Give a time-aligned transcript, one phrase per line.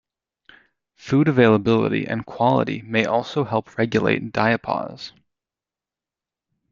[0.95, 5.11] Food availability and quality may also help regulate diapause.